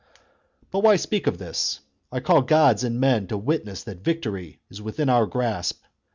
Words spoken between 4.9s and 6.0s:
our grasp.